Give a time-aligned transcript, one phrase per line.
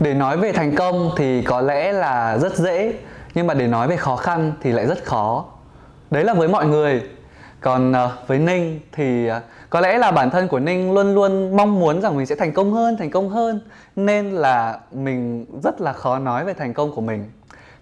[0.00, 2.94] để nói về thành công thì có lẽ là rất dễ
[3.34, 5.44] nhưng mà để nói về khó khăn thì lại rất khó.
[6.10, 7.02] Đấy là với mọi người.
[7.60, 11.56] Còn uh, với ninh thì uh, có lẽ là bản thân của ninh luôn luôn
[11.56, 13.60] mong muốn rằng mình sẽ thành công hơn thành công hơn
[13.96, 17.30] nên là mình rất là khó nói về thành công của mình.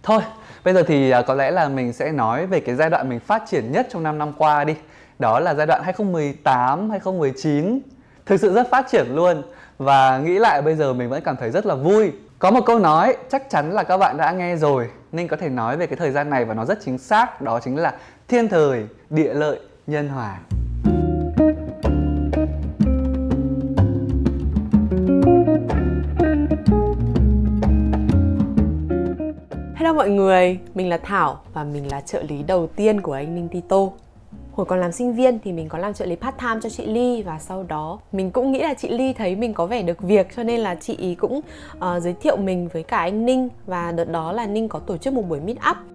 [0.03, 0.21] Thôi
[0.65, 3.21] bây giờ thì uh, có lẽ là mình sẽ nói về cái giai đoạn mình
[3.21, 4.75] phát triển nhất trong 5 năm qua đi.
[5.19, 7.81] Đó là giai đoạn 2018 2019
[8.27, 9.43] thực sự rất phát triển luôn
[9.79, 12.13] và nghĩ lại bây giờ mình vẫn cảm thấy rất là vui.
[12.39, 15.49] Có một câu nói chắc chắn là các bạn đã nghe rồi nên có thể
[15.49, 17.95] nói về cái thời gian này và nó rất chính xác đó chính là
[18.29, 20.39] thiên thời địa lợi nhân hòa.
[29.75, 33.35] Hello mọi người, mình là Thảo và mình là trợ lý đầu tiên của anh
[33.35, 33.89] Ninh Tito
[34.57, 36.87] hồi còn làm sinh viên thì mình có làm trợ lý part time cho chị
[36.87, 40.01] Ly và sau đó mình cũng nghĩ là chị Ly thấy mình có vẻ được
[40.01, 41.41] việc cho nên là chị ý cũng
[41.77, 44.97] uh, giới thiệu mình với cả anh Ninh và đợt đó là Ninh có tổ
[44.97, 45.94] chức một buổi meet up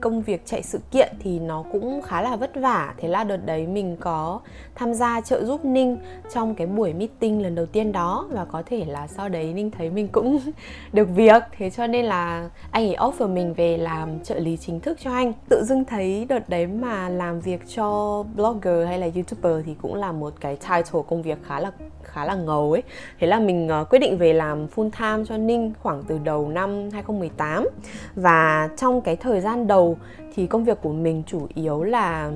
[0.00, 2.94] công việc chạy sự kiện thì nó cũng khá là vất vả.
[2.96, 4.40] Thế là đợt đấy mình có
[4.74, 5.96] tham gia trợ giúp ninh
[6.34, 9.70] trong cái buổi meeting lần đầu tiên đó và có thể là sau đấy ninh
[9.70, 10.40] thấy mình cũng
[10.92, 11.42] được việc.
[11.58, 15.10] Thế cho nên là anh ấy offer mình về làm trợ lý chính thức cho
[15.10, 15.32] anh.
[15.48, 19.94] Tự dưng thấy đợt đấy mà làm việc cho blogger hay là youtuber thì cũng
[19.94, 21.70] là một cái title công việc khá là
[22.08, 22.82] khá là ngầu ấy.
[23.18, 26.48] Thế là mình uh, quyết định về làm full time cho ninh khoảng từ đầu
[26.48, 27.68] năm 2018
[28.14, 29.98] và trong cái thời gian đầu
[30.34, 32.30] thì công việc của mình chủ yếu là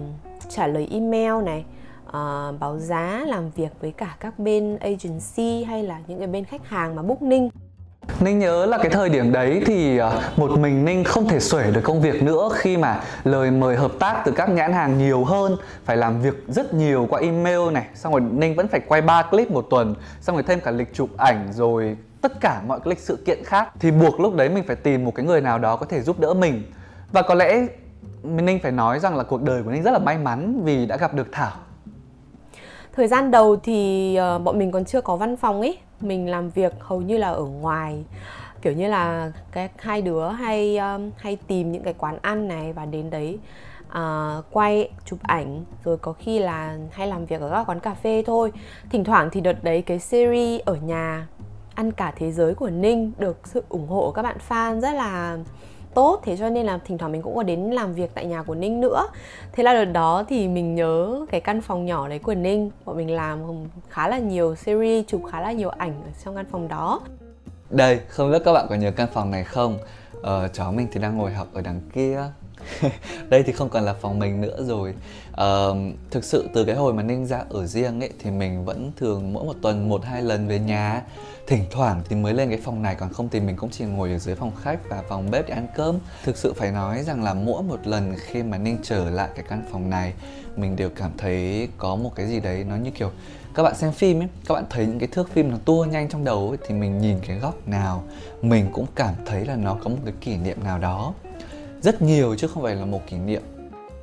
[0.48, 1.64] trả lời email này
[2.08, 6.44] uh, báo giá làm việc với cả các bên agency hay là những cái bên
[6.44, 7.22] khách hàng mà book
[8.22, 11.70] ninh nhớ là cái thời điểm đấy thì ờ, một mình Ninh không thể xuể
[11.70, 15.24] được công việc nữa khi mà lời mời hợp tác từ các nhãn hàng nhiều
[15.24, 19.00] hơn, phải làm việc rất nhiều qua email này, xong rồi Ninh vẫn phải quay
[19.00, 22.80] 3 clip một tuần, xong rồi thêm cả lịch chụp ảnh rồi tất cả mọi
[22.80, 23.68] cái lịch sự kiện khác.
[23.80, 26.20] Thì buộc lúc đấy mình phải tìm một cái người nào đó có thể giúp
[26.20, 26.62] đỡ mình.
[27.12, 27.66] Và có lẽ
[28.22, 30.96] Ninh phải nói rằng là cuộc đời của Ninh rất là may mắn vì đã
[30.96, 31.52] gặp được Thảo.
[32.92, 35.78] Thời gian đầu thì uh, bọn mình còn chưa có văn phòng ấy.
[36.00, 38.04] Mình làm việc hầu như là ở ngoài.
[38.62, 42.72] Kiểu như là cái hai đứa hay um, hay tìm những cái quán ăn này
[42.72, 43.38] và đến đấy
[43.88, 47.94] uh, quay chụp ảnh rồi có khi là hay làm việc ở các quán cà
[47.94, 48.52] phê thôi.
[48.90, 51.26] Thỉnh thoảng thì đợt đấy cái series ở nhà
[51.74, 54.94] ăn cả thế giới của ninh được sự ủng hộ của các bạn fan rất
[54.94, 55.38] là
[55.94, 58.42] tốt thế cho nên là thỉnh thoảng mình cũng có đến làm việc tại nhà
[58.42, 59.06] của ninh nữa.
[59.52, 62.70] Thế là đợt đó thì mình nhớ cái căn phòng nhỏ đấy của ninh.
[62.84, 63.38] Bọn mình làm
[63.88, 67.00] khá là nhiều series chụp khá là nhiều ảnh ở trong căn phòng đó.
[67.70, 69.78] Đây không biết các bạn có nhớ căn phòng này không?
[70.22, 72.22] Ờ, cháu mình thì đang ngồi học ở đằng kia.
[73.28, 74.94] đây thì không còn là phòng mình nữa rồi.
[75.30, 75.76] Uh,
[76.10, 79.32] thực sự từ cái hồi mà ninh ra ở riêng ấy thì mình vẫn thường
[79.32, 81.02] mỗi một tuần một hai lần về nhà.
[81.46, 84.12] Thỉnh thoảng thì mới lên cái phòng này còn không thì mình cũng chỉ ngồi
[84.12, 85.98] ở dưới phòng khách và phòng bếp để ăn cơm.
[86.24, 89.44] Thực sự phải nói rằng là mỗi một lần khi mà ninh trở lại cái
[89.48, 90.12] căn phòng này
[90.56, 93.10] mình đều cảm thấy có một cái gì đấy nó như kiểu
[93.54, 96.08] các bạn xem phim ấy các bạn thấy những cái thước phim nó tua nhanh
[96.08, 98.04] trong đầu ấy thì mình nhìn cái góc nào
[98.42, 101.14] mình cũng cảm thấy là nó có một cái kỷ niệm nào đó
[101.82, 103.42] rất nhiều chứ không phải là một kỷ niệm.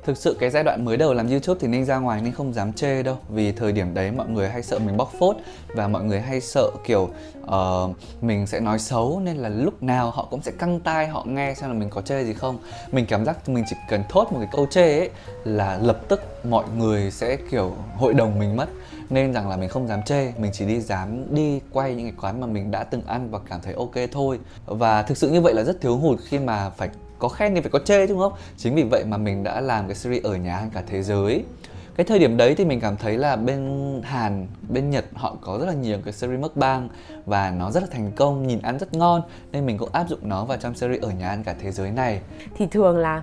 [0.04, 2.52] Thực sự cái giai đoạn mới đầu làm YouTube thì Ninh ra ngoài Ninh không
[2.52, 3.18] dám chê đâu.
[3.28, 5.36] Vì thời điểm đấy mọi người hay sợ mình bóc phốt
[5.74, 7.10] Và mọi người hay sợ kiểu
[7.44, 11.24] uh, mình sẽ nói xấu Nên là lúc nào họ cũng sẽ căng tai họ
[11.28, 12.58] nghe xem là mình có chê gì không.
[12.92, 15.10] Mình cảm giác mình chỉ cần thốt một cái câu chê ấy
[15.44, 18.68] Là lập tức mọi người sẽ kiểu hội đồng mình mất.
[19.10, 22.14] Nên rằng là mình không dám chê mình chỉ đi dám đi quay những cái
[22.20, 24.38] quán mà mình đã từng ăn và cảm thấy ok thôi.
[24.66, 26.88] Và thực sự như vậy là rất thiếu hụt khi mà phải
[27.20, 29.86] có khen thì phải có chê đúng không chính vì vậy mà mình đã làm
[29.86, 31.44] cái series ở nhà ăn cả thế giới
[32.00, 35.58] cái thời điểm đấy thì mình cảm thấy là bên Hàn, bên Nhật họ có
[35.58, 36.88] rất là nhiều cái series mukbang
[37.26, 39.22] và nó rất là thành công, nhìn ăn rất ngon
[39.52, 41.90] nên mình cũng áp dụng nó vào trong series ở nhà ăn cả thế giới
[41.90, 42.20] này.
[42.56, 43.22] Thì thường là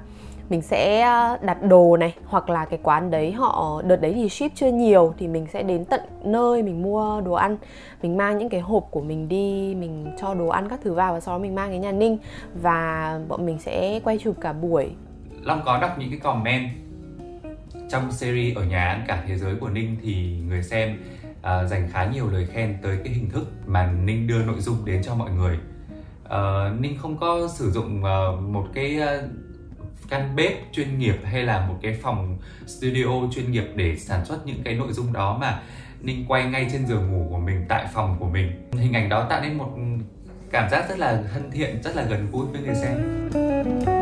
[0.50, 4.30] mình sẽ ờ, đặt đồ này hoặc là cái quán đấy họ đợt đấy thì
[4.30, 7.58] ship chưa nhiều thì mình sẽ đến tận nơi mình mua đồ ăn.
[8.02, 11.14] Mình mang những cái hộp của mình đi mình cho đồ ăn các thứ vào
[11.14, 12.18] và sau đó mình mang đến nhà ninh
[12.62, 14.90] và bọn mình sẽ quay chụp cả buổi.
[15.42, 16.70] Long có đọc những cái comment
[17.90, 20.98] trong series ở nhà ăn cả thế giới của ninh thì người xem
[21.40, 24.86] uh, dành khá nhiều lời khen tới cái hình thức mà ninh đưa nội dung
[24.86, 25.58] đến cho mọi người.
[26.26, 29.47] Uh, ninh không có sử dụng uh, một cái uh,
[30.10, 32.38] căn bếp chuyên nghiệp hay là một cái phòng
[32.68, 35.62] studio chuyên nghiệp để sản xuất những cái nội dung đó mà
[36.02, 38.70] ninh quay ngay trên giường ngủ của mình, tại phòng của mình.
[38.72, 39.78] Hình ảnh đó tạo nên một
[40.52, 43.97] cảm giác rất là thân thiện, rất là gần gũi với người xem.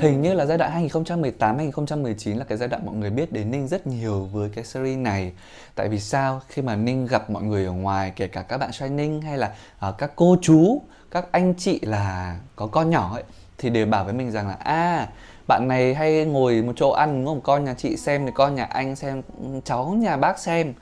[0.00, 3.50] Hình như là giai đoạn 2018 2019 là cái giai đoạn mọi người biết đến
[3.50, 5.32] Ninh rất nhiều với cái series này.
[5.74, 6.40] Tại vì sao?
[6.48, 9.38] Khi mà Ninh gặp mọi người ở ngoài kể cả các bạn xoay Ninh hay
[9.38, 9.54] là
[9.88, 13.22] uh, các cô chú, các anh chị là có con nhỏ ấy
[13.58, 15.08] thì đều bảo với mình rằng là a à,
[15.48, 17.40] bạn này hay ngồi một chỗ ăn đúng không?
[17.40, 19.22] Con nhà chị xem thì con nhà anh xem,
[19.64, 20.74] cháu nhà bác xem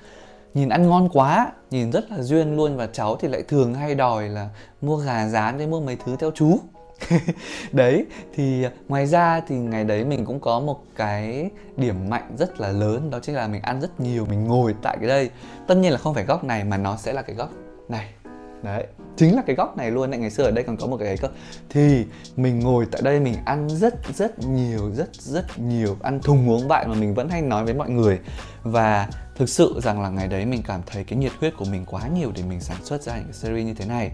[0.55, 3.95] nhìn ăn ngon quá nhìn rất là duyên luôn và cháu thì lại thường hay
[3.95, 4.49] đòi là
[4.81, 6.59] mua gà rán với mua mấy thứ theo chú
[7.73, 12.61] đấy, thì ngoài ra thì ngày đấy mình cũng có một cái điểm mạnh rất
[12.61, 15.31] là lớn, đó chính là mình ăn rất nhiều, mình ngồi tại cái đây.
[15.67, 17.51] Tất nhiên là không phải góc này mà nó sẽ là cái góc
[17.89, 18.09] này.
[18.63, 18.87] Đấy,
[19.17, 20.21] chính là cái góc này luôn đấy.
[20.21, 21.29] Ngày xưa ở đây còn có một cái ấy cơ
[21.71, 22.05] thì
[22.37, 25.97] mình ngồi tại đây mình ăn rất rất nhiều, rất rất nhiều.
[26.03, 28.19] Ăn thùng uống vậy mà mình vẫn hay nói với mọi người.
[28.63, 31.85] Và thực sự rằng là ngày đấy mình cảm thấy cái nhiệt huyết của mình
[31.87, 34.11] quá nhiều để mình sản xuất ra những cái series như thế này.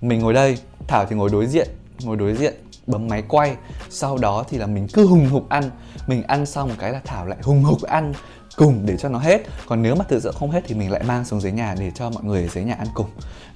[0.00, 0.58] Mình ngồi đây,
[0.88, 1.68] thảo thì ngồi đối diện
[2.02, 2.54] ngồi đối diện,
[2.86, 3.56] bấm máy quay.
[3.90, 5.70] Sau đó thì là mình cứ hùng hục ăn.
[6.06, 8.12] Mình ăn xong một cái là thảo lại hùng hục ăn
[8.56, 9.42] cùng để cho nó hết.
[9.66, 11.90] Còn nếu mà thực sự không hết thì mình lại mang xuống dưới nhà để
[11.94, 13.06] cho mọi người ở dưới nhà ăn cùng.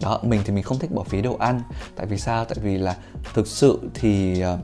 [0.00, 1.60] Đó, mình thì mình không thích bỏ phí đồ ăn.
[1.96, 2.44] Tại vì sao?
[2.44, 2.96] Tại vì là
[3.34, 4.58] thực sự thì ờ,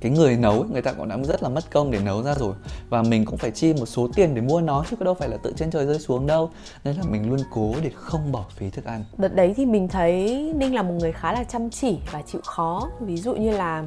[0.00, 2.54] cái người nấu người ta cũng đã rất là mất công để nấu ra rồi.
[2.88, 5.28] Và mình cũng phải chi một số tiền để mua nó, chứ có đâu phải
[5.28, 6.50] là tự trên trời rơi xuống đâu.
[6.84, 9.04] Nên là mình luôn cố để không bỏ phí thức ăn.
[9.16, 12.40] Đợt đấy thì mình thấy ninh là một người khá là chăm chỉ và chịu
[12.44, 12.90] khó.
[13.00, 13.84] Ví dụ như là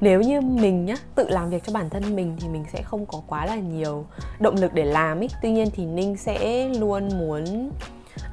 [0.00, 3.06] nếu như mình nhá, tự làm việc cho bản thân mình thì mình sẽ không
[3.06, 4.04] có quá là nhiều
[4.40, 7.70] động lực để làm ấy tuy nhiên thì ninh sẽ luôn muốn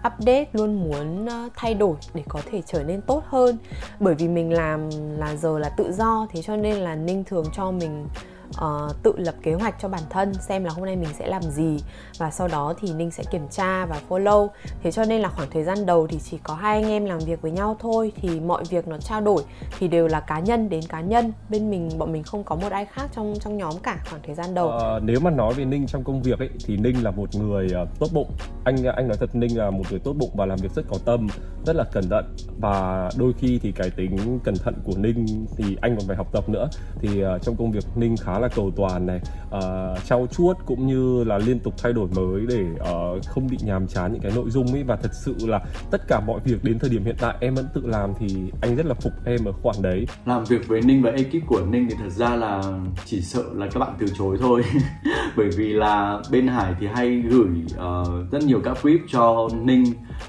[0.08, 3.58] update luôn muốn ờ, thay đổi để có thể trở nên tốt hơn.
[4.00, 7.46] Bởi vì mình làm là giờ là tự do, thế cho nên là ninh thường
[7.54, 8.08] cho mình
[8.50, 11.42] uh, tự lập kế hoạch cho bản thân xem là hôm nay mình sẽ làm
[11.42, 11.80] gì
[12.18, 14.48] và sau đó thì ninh sẽ kiểm tra và follow.
[14.84, 17.20] Thế cho nên là khoảng thời gian đầu thì chỉ có hai anh em làm
[17.20, 19.44] việc với nhau thôi thì mọi việc nó trao đổi
[19.80, 21.34] thì đều là cá nhân đến cá nhân.
[21.50, 24.36] Bên mình bọn mình không có một ai khác trong trong nhóm cả khoảng thời
[24.36, 24.68] gian đầu.
[24.68, 27.68] Uh, nếu mà nói về ninh trong công việc ấy thì ninh là một người
[27.84, 28.32] uh, tốt bụng.
[28.64, 30.98] Anh anh nói thật ninh là một người tốt bụng và làm việc rất có
[31.06, 31.28] tâm
[31.66, 32.36] rất là cẩn thận.
[32.60, 36.28] Và đôi khi thì cái tính cẩn thận của ninh thì anh còn phải học
[36.32, 36.70] tập nữa.
[37.02, 39.22] Thì uh, trong công việc ninh khá là cầu toàn này.
[39.48, 43.58] Uh, trau chuốt cũng như là liên tục thay đổi mới để uh, không bị
[43.66, 44.84] nhàm chán những cái nội dung ấy.
[44.84, 45.60] Và thật sự là
[45.92, 48.28] tất cả mọi việc đến thời điểm hiện tại em vẫn tự làm thì
[48.62, 50.08] anh rất là phục em ở khoảng đấy.
[50.26, 52.62] Làm việc với ninh và ekip của ninh thì thật ra là
[53.06, 54.64] chỉ sợ là các bạn từ chối thôi.
[55.38, 59.84] Bởi vì là bên hải thì hay gửi uh, rất nhiều các clip cho ninh.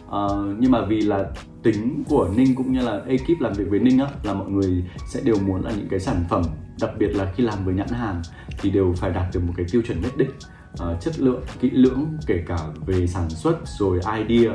[0.06, 1.24] Uh, nhưng mà vì là
[1.62, 4.84] tính của ninh cũng như là ekip làm việc với ninh á là mọi người
[5.08, 6.42] sẽ đều muốn là những cái sản phẩm
[6.80, 8.22] đặc biệt là khi làm với nhãn hàng
[8.60, 10.30] thì đều phải đạt được một cái tiêu chuẩn nhất định
[10.72, 14.52] uh, chất lượng kỹ lưỡng kể cả về sản xuất rồi idea.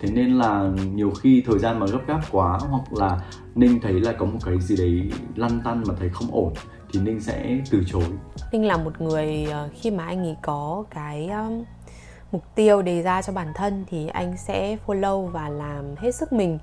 [0.00, 3.20] Thế nên là nhiều khi thời gian mà gấp gáp quá hoặc là
[3.54, 6.52] ninh thấy là có một cái gì đấy lăn tăn mà thấy không ổn
[6.92, 8.04] thì ninh sẽ từ chối.
[8.52, 11.64] Ninh là một người ờ, khi mà anh ấy có cái um,
[12.32, 16.32] mục tiêu đề ra cho bản thân thì anh sẽ follow và làm hết sức
[16.32, 16.58] mình.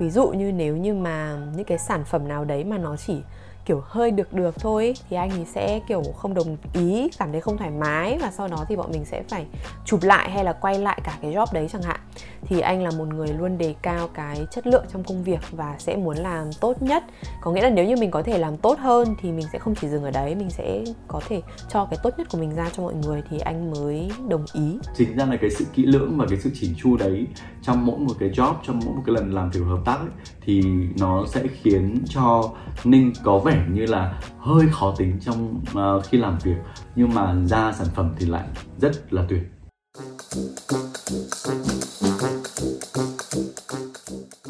[0.00, 3.22] Ví dụ như nếu như mà những cái sản phẩm nào đấy mà nó chỉ
[3.68, 7.40] kiểu hơi được được thôi thì anh ấy sẽ kiểu không đồng ý, cảm thấy
[7.40, 9.46] không thoải mái và sau đó thì bọn mình sẽ phải
[9.84, 12.00] chụp lại hay là quay lại cả cái job đấy chẳng hạn
[12.42, 15.74] thì anh là một người luôn đề cao cái chất lượng trong công việc và
[15.78, 17.04] sẽ muốn làm tốt nhất.
[17.40, 19.74] Có nghĩa là nếu như mình có thể làm tốt hơn thì mình sẽ không
[19.74, 22.70] chỉ dừng ở đấy mình sẽ có thể cho cái tốt nhất của mình ra
[22.72, 24.78] cho mọi người thì anh mới đồng ý.
[24.94, 27.26] Chính ra là cái sự kỹ lưỡng và cái sự chỉnh chu đấy
[27.62, 30.08] trong mỗi một cái job trong mỗi một cái lần làm việc hợp tác ấy,
[30.40, 30.62] thì
[30.98, 32.50] nó sẽ khiến cho
[32.84, 36.56] ninh có vẻ như là hơi khó tính trong uh, khi làm việc.
[36.94, 38.44] Nhưng mà ra sản phẩm thì lại
[38.78, 39.42] rất là tuyệt.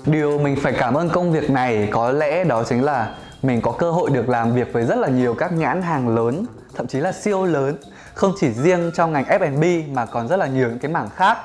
[0.07, 3.73] Điều mình phải cảm ơn công việc này có lẽ đó chính là mình có
[3.73, 7.01] cơ hội được làm việc với rất là nhiều các nhãn hàng lớn, thậm chí
[7.01, 7.77] là siêu lớn,
[8.15, 11.39] không chỉ riêng trong ngành F&B mà còn rất là nhiều những cái mảng khác.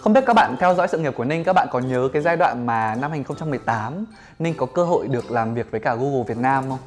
[0.00, 2.22] Không biết các bạn theo dõi sự nghiệp của Ninh, các bạn có nhớ cái
[2.22, 4.04] giai đoạn mà năm 2018
[4.38, 6.78] Ninh có cơ hội được làm việc với cả Google Việt Nam không?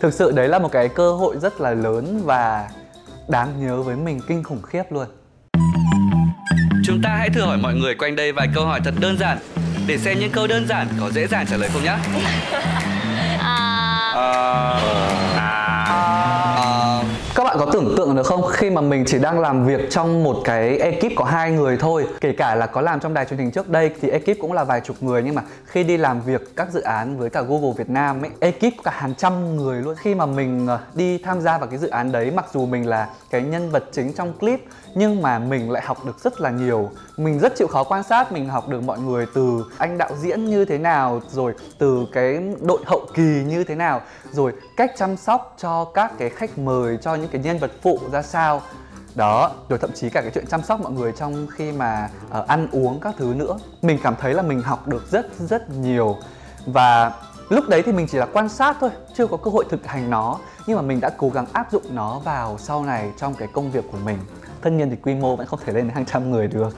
[0.00, 2.70] Thực sự đấy là một cái cơ hội rất là lớn và
[3.28, 5.06] đáng nhớ với mình kinh khủng khiếp luôn.
[6.84, 9.38] Chúng ta hãy thử hỏi mọi người quanh đây vài câu hỏi thật đơn giản
[9.86, 11.90] để xem những câu đơn giản có dễ dàng trả lời không nhé.
[13.38, 14.12] à...
[14.14, 14.69] À...
[17.80, 18.42] tưởng tượng được không?
[18.46, 22.06] Khi mà mình chỉ đang làm việc trong một cái ekip có hai người thôi,
[22.20, 24.64] kể cả là có làm trong đài truyền hình trước đây thì ekip cũng là
[24.64, 27.72] vài chục người, nhưng mà khi đi làm việc các dự án với cả Google
[27.76, 29.94] Việt Nam ấy, ekip cả hàng trăm người luôn.
[29.98, 32.86] Khi mà mình ờ, đi tham gia vào cái dự án đấy, mặc dù mình
[32.86, 36.50] là cái nhân vật chính trong clip, nhưng mà mình lại học được rất là
[36.50, 36.90] nhiều.
[37.16, 40.44] Mình rất chịu khó quan sát, mình học được mọi người từ anh đạo diễn
[40.44, 45.16] như thế nào, rồi từ cái đội hậu kỳ như thế nào, rồi cách chăm
[45.16, 48.62] sóc cho các cái khách mời, cho những cái nhân vật phụ ra sao.
[49.14, 52.08] Đó rồi thậm chí cả cái chuyện chăm sóc mọi người trong khi mà
[52.40, 53.58] uh, ăn uống các thứ nữa.
[53.82, 56.16] Mình cảm thấy là mình học được rất rất nhiều.
[56.66, 57.12] Và
[57.48, 60.10] lúc đấy thì mình chỉ là quan sát thôi chưa có cơ hội thực hành
[60.10, 60.38] nó.
[60.66, 63.70] Nhưng mà mình đã cố gắng áp dụng nó vào sau này trong cái công
[63.70, 64.18] việc của mình.
[64.60, 66.76] Tất nhiên thì quy mô vẫn không thể lên đến hàng trăm người được.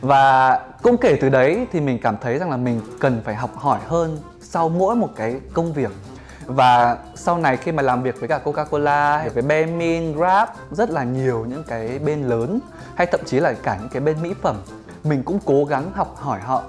[0.00, 3.50] Và cũng kể từ đấy thì mình cảm thấy rằng là mình cần phải học
[3.56, 5.90] hỏi hơn sau mỗi một cái công việc
[6.48, 10.90] và sau này khi mà làm việc với cả Coca-Cola hay với Bemin, Grab rất
[10.90, 12.60] là nhiều những cái bên lớn
[12.94, 14.56] hay thậm chí là cả những cái bên mỹ phẩm
[15.04, 16.62] mình cũng cố gắng học hỏi họ.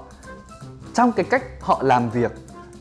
[0.94, 2.32] Trong cái cách họ làm việc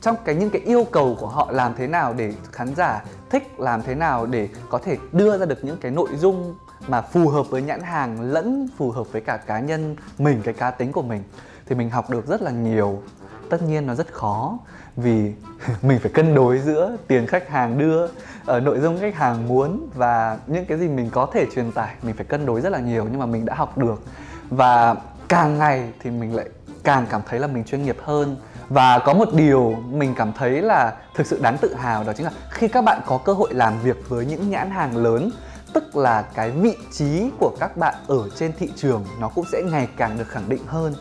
[0.01, 3.60] trong cái những cái yêu cầu của họ làm thế nào để khán giả thích
[3.60, 6.56] làm thế nào để có thể đưa ra được những cái nội dung
[6.88, 10.53] mà phù hợp với nhãn hàng lẫn phù hợp với cả cá nhân mình cái
[10.53, 11.24] cá tính của mình
[11.65, 13.01] thì mình học được rất là nhiều.
[13.50, 14.58] Tất nhiên nó rất khó
[15.01, 15.34] vì
[15.82, 18.08] mình phải cân đối giữa tiền khách hàng đưa
[18.46, 21.96] ở nội dung khách hàng muốn và những cái gì mình có thể truyền tải,
[22.01, 24.03] mình phải cân đối rất là nhiều nhưng mà mình đã học được.
[24.50, 24.96] Và
[25.27, 26.46] càng ngày thì mình lại
[26.84, 28.36] càng cảm thấy là mình chuyên nghiệp hơn.
[28.70, 32.25] Và có một điều mình cảm thấy là thực sự đáng tự hào đó chính
[32.25, 35.32] là khi các bạn có cơ hội làm việc với những nhãn hàng lớn,
[35.74, 39.62] tức là cái vị trí của các bạn ở trên thị trường nó cũng sẽ
[39.62, 40.94] ngày càng được khẳng định hơn.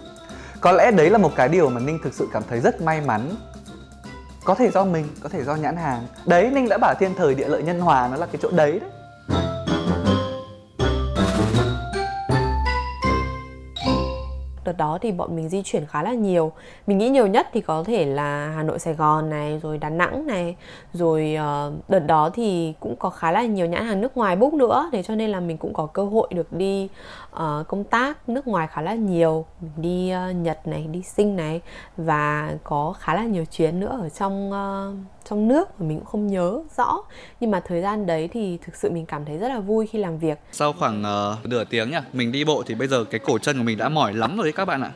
[0.61, 3.00] Có lẽ đấy là một cái điều mà ninh thực sự cảm thấy rất may
[3.00, 3.31] mắn
[4.45, 6.07] có thể do mình có thể do nhãn hàng.
[6.26, 8.80] Đấy ninh đã bảo thiên thời địa lợi nhân hòa nó là cái chỗ đấy
[8.80, 8.90] đấy.
[14.64, 16.52] Đợt đó thì bọn mình di chuyển khá là nhiều.
[16.87, 19.90] Mình nghĩ nhiều nhất thì có thể là hà nội sài gòn này rồi đà
[19.90, 20.57] nẵng này.
[20.92, 24.54] Rồi uh, đợt đó thì cũng có khá là nhiều nhãn hàng nước ngoài book
[24.54, 24.88] nữa.
[24.92, 26.88] Thế cho nên là mình cũng có cơ hội được đi
[27.42, 31.37] uh, công tác nước ngoài khá là nhiều mình đi uh, nhật này đi sinh
[31.37, 31.61] này
[31.97, 34.97] và có khá là nhiều chuyến nữa ở trong uh,
[35.28, 37.02] trong nước mà mình cũng không nhớ rõ.
[37.40, 39.99] Nhưng mà thời gian đấy thì thực sự mình cảm thấy rất là vui khi
[39.99, 40.38] làm việc.
[40.52, 43.59] Sau khoảng uh, nửa tiếng nhá mình đi bộ thì bây giờ cái cổ chân
[43.59, 44.90] của mình đã mỏi lắm rồi đấy các bạn ạ.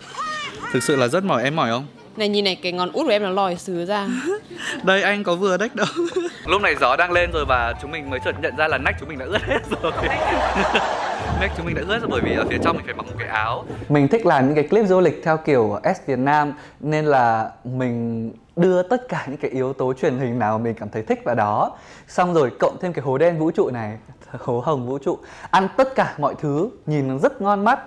[0.73, 1.87] Thực sự là rất mỏi em mỏi không?
[2.17, 4.09] Này nhìn này cái ngón út của em nó lòi xứ ra.
[4.83, 5.87] Đây anh có vừa đếch đâu.
[6.47, 8.97] Lúc này gió đang lên rồi và chúng mình mới chợt nhận ra là nách
[9.01, 9.93] chúng mình đã ướt hết rồi
[11.41, 13.13] nách chúng mình đã ướt rồi bởi vì ở phía trong mình phải mặc một
[13.19, 13.65] cái áo.
[13.89, 17.51] Mình thích làm những cái clip du lịch theo kiểu S Việt Nam, nên là
[17.65, 21.21] mình đưa tất cả những cái yếu tố truyền hình nào mình cảm thấy thích
[21.25, 21.77] vào đó.
[22.09, 23.99] Xong rồi cộng thêm cái hố đen vũ trụ này,
[24.31, 25.19] hố hồng vũ trụ,
[25.51, 27.81] ăn tất cả mọi thứ, nhìn nó rất ngon mắt.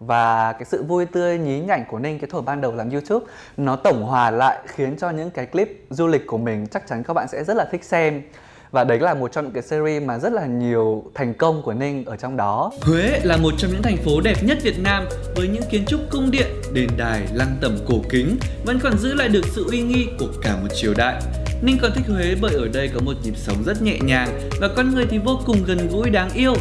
[0.00, 3.26] Và cái sự vui tươi, nhí nhảnh của Ninh, cái thổi ban đầu làm YouTube,
[3.56, 7.02] nó tổng hòa lại khiến cho những cái clip du lịch của mình chắc chắn
[7.02, 8.22] các bạn sẽ rất là thích xem
[8.70, 11.74] và đấy là một trong những cái series mà rất là nhiều thành công của
[11.74, 12.70] Ninh ở trong đó.
[12.82, 16.00] Huế là một trong những thành phố đẹp nhất Việt Nam với những kiến trúc
[16.10, 19.80] cung điện, đền đài, lăng tẩm cổ kính vẫn còn giữ lại được sự uy
[19.80, 21.22] nghi của cả một triều đại.
[21.62, 24.68] Ninh còn thích Huế bởi ở đây có một nhịp sống rất nhẹ nhàng và
[24.76, 26.54] con người thì vô cùng gần gũi đáng yêu.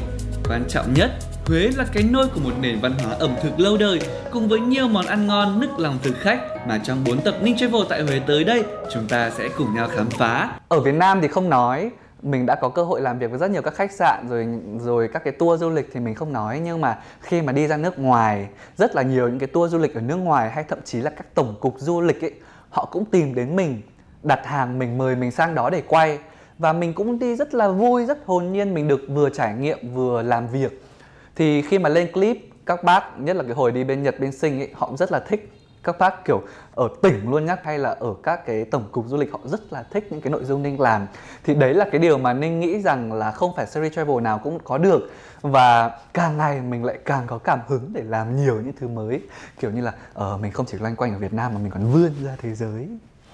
[0.49, 1.11] Quan trọng nhất
[1.49, 3.99] Huế là cái nôi của một nền văn hóa ẩm thực lâu đời,
[4.31, 6.39] cùng với nhiều món ăn ngon, nức lòng thực khách.
[6.67, 8.63] Mà trong 4 tập Ninh Travel tại Huế tới đây,
[8.93, 10.59] chúng ta sẽ cùng nhau khám phá.
[10.67, 11.91] Ở Việt Nam thì không nói,
[12.21, 14.47] mình đã có cơ hội làm việc với rất nhiều các khách sạn, rồi
[14.79, 16.61] rồi các cái tour du lịch thì mình không nói.
[16.63, 19.77] Nhưng mà khi mà đi ra nước ngoài, rất là nhiều những cái tour du
[19.77, 22.33] lịch ở nước ngoài, hay thậm chí là các tổng cục du lịch ấy,
[22.69, 23.81] họ cũng tìm đến mình,
[24.23, 26.19] đặt hàng mình, mời mình sang đó để quay.
[26.57, 28.73] Và mình cũng đi rất là vui, rất hồn nhiên.
[28.73, 30.83] Mình được vừa trải nghiệm, vừa làm việc
[31.38, 34.32] thì khi mà lên clip các bác nhất là cái hồi đi bên Nhật bên
[34.32, 35.52] Sinh ấy họ rất là thích
[35.84, 36.42] các bác kiểu
[36.74, 39.72] ở tỉnh luôn nhá hay là ở các cái tổng cục du lịch họ rất
[39.72, 41.06] là thích những cái nội dung Ninh làm
[41.44, 44.38] thì đấy là cái điều mà Ninh nghĩ rằng là không phải series travel nào
[44.38, 45.10] cũng có được
[45.42, 49.20] và càng ngày mình lại càng có cảm hứng để làm nhiều những thứ mới
[49.60, 51.70] kiểu như là ờ uh, mình không chỉ loanh quanh ở Việt Nam mà mình
[51.70, 52.88] còn vươn ra thế giới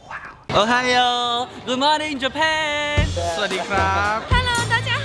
[0.09, 2.97] wow Ohio Good morning Japan
[3.37, 5.04] สวัสดีครับ Hello 大家好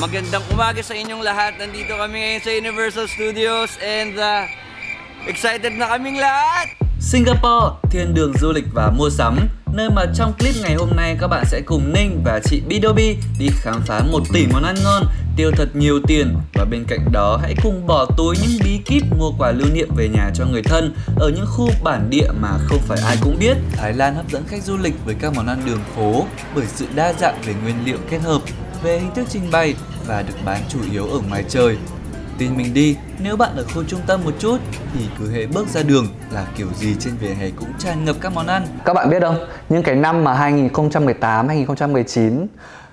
[0.00, 1.60] Magandang umaga sa inyong lahat.
[1.60, 4.48] Nandito kami ngayon sa Universal Studios and uh,
[5.28, 6.72] excited na kaming lahat!
[6.96, 11.16] Singapore, thiên đường du lịch và mua sắm Nơi mà trong clip ngày hôm nay
[11.20, 14.74] các bạn sẽ cùng Ninh và chị Bidobi đi khám phá một tỷ món ăn
[14.84, 18.80] ngon, tiêu thật nhiều tiền và bên cạnh đó hãy cùng bỏ túi những bí
[18.84, 22.28] kíp mua quà lưu niệm về nhà cho người thân ở những khu bản địa
[22.40, 23.56] mà không phải ai cũng biết.
[23.72, 26.86] Thái Lan hấp dẫn khách du lịch với các món ăn đường phố bởi sự
[26.94, 28.42] đa dạng về nguyên liệu kết hợp
[28.82, 29.74] về hình thức trình bày
[30.06, 31.78] và được bán chủ yếu ở ngoài trời.
[32.38, 34.58] Tin mình đi, nếu bạn ở khu trung tâm một chút
[34.94, 38.16] thì cứ hệ bước ra đường là kiểu gì trên vỉa hè cũng tràn ngập
[38.20, 38.66] các món ăn.
[38.84, 39.36] Các bạn biết không,
[39.68, 42.46] những cái năm mà 2018, 2019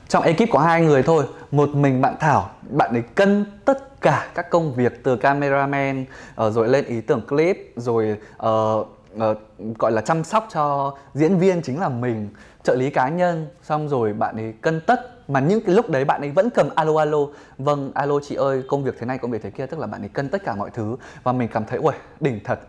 [0.07, 4.27] trong ekip có hai người thôi, một mình bạn Thảo, bạn ấy cân tất cả
[4.35, 9.37] các công việc từ cameraman ờ, rồi lên ý tưởng clip rồi uh, uh,
[9.79, 12.29] gọi là chăm sóc cho diễn viên chính là mình
[12.63, 16.05] trợ lý cá nhân xong rồi bạn ấy cân tất mà những cái lúc đấy
[16.05, 17.17] bạn ấy vẫn cầm alo alo.
[17.57, 20.03] Vâng alo chị ơi, công việc thế này, công việc thế kia, tức là bạn
[20.03, 20.95] ấy cân tất cả mọi thứ.
[21.23, 22.59] Và mình cảm thấy, ui, đỉnh thật.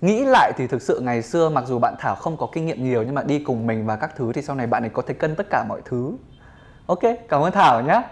[0.00, 2.84] Nghĩ lại thì thực sự ngày xưa mặc dù bạn thảo không có kinh nghiệm
[2.84, 5.02] nhiều, nhưng mà đi cùng mình và các thứ thì sau này bạn ấy có
[5.02, 6.12] thể cân tất cả mọi thứ.
[6.86, 8.02] Ok, cảm ơn thảo nhé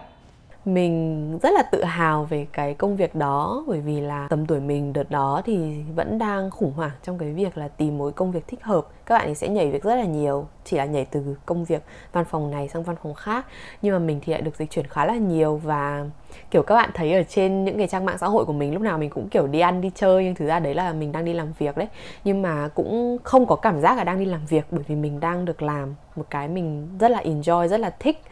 [0.67, 4.61] mình rất là tự hào về cái công việc đó, bởi vì là tầm tuổi
[4.61, 8.33] mình đợt đó thì vẫn đang khủng hoảng trong cái việc là tìm mối công
[8.33, 8.87] việc thích hợp.
[9.07, 11.83] Các bạn ấy sẽ nhảy việc rất là nhiều, chỉ là nhảy từ công việc
[12.13, 13.47] văn phòng này sang văn phòng khác.
[13.83, 16.05] Nhưng mà mình thì lại được dịch chuyển khá là nhiều và,
[16.51, 18.83] kiểu, các bạn thấy ở trên những cái trang mạng xã hội của mình, lúc
[18.83, 21.25] nào mình cũng, kiểu, đi ăn, đi chơi, nhưng thực ra đấy là mình đang
[21.25, 21.89] đi làm việc đấy.
[22.25, 25.21] Nhưng mà cũng không có cảm giác là đang đi làm việc bởi vì mình
[25.21, 28.23] đang được làm một cái mình rất là enjoy, rất là thích.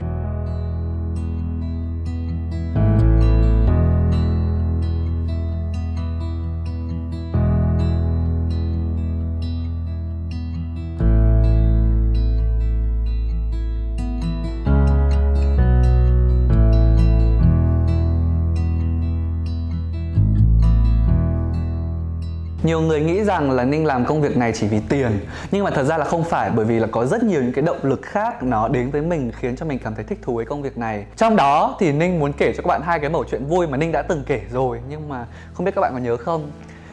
[22.65, 25.71] Nhiều người nghĩ rằng là ninh làm công việc này chỉ vì tiền nhưng mà
[25.71, 28.03] thật ra là không phải bởi vì là có rất nhiều những cái động lực
[28.03, 30.79] khác nó đến với mình khiến cho mình cảm thấy thích thú với công việc
[30.79, 31.07] này.
[31.17, 33.77] Trong đó thì ninh muốn kể cho các bạn hai cái mẩu chuyện vui mà
[33.77, 36.51] ninh đã từng kể rồi nhưng mà không biết các bạn có nhớ không?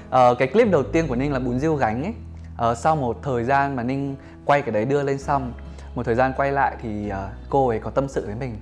[0.09, 2.13] Ờ, cái clip đầu tiên của ninh là bún riêu gánh ấy.
[2.57, 5.53] Ờ, sau một thời gian mà ninh quay cái đấy đưa lên xong
[5.95, 8.55] một thời gian quay lại thì ờ, cô ấy có tâm sự với mình.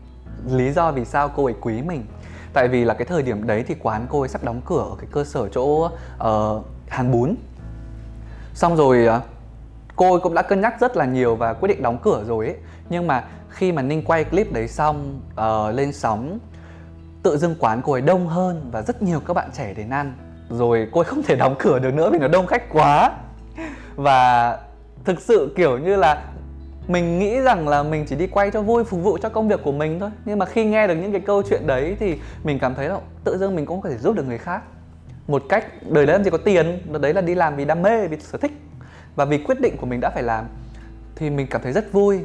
[0.48, 2.06] Lý do vì sao cô ấy quý mình?
[2.54, 4.96] Tại vì là cái thời điểm đấy thì quán cô ấy sắp đóng cửa ở
[4.98, 7.36] cái cơ sở chỗ uh, hàn bún.
[8.54, 9.22] Xong rồi ờ,
[9.96, 12.46] cô ấy cũng đã cân nhắc rất là nhiều và quyết định đóng cửa rồi
[12.46, 12.56] ấy.
[12.90, 16.40] Nhưng mà khi mà ninh quay clip đấy xong uh, lên sóng
[17.24, 20.14] tự dưng quán cô ấy đông hơn và rất nhiều các bạn trẻ đến ăn.
[20.50, 23.12] Rồi cô ấy không thể đóng cửa được nữa vì nó đông khách quá.
[23.96, 24.58] Và
[25.06, 26.24] thực sự kiểu như là
[26.88, 29.60] mình nghĩ rằng là mình chỉ đi quay cho vui phục vụ cho công việc
[29.64, 30.10] của mình thôi.
[30.26, 33.00] Nhưng mà khi nghe được những cái câu chuyện đấy thì mình cảm thấy là
[33.24, 34.62] tự dưng mình cũng có thể giúp được người khác
[35.30, 38.08] một cách đời đấy làm gì có tiền đấy là đi làm vì đam mê
[38.08, 38.52] vì sở thích
[39.16, 40.46] và vì quyết định của mình đã phải làm.
[41.16, 42.20] Thì mình cảm thấy rất vui.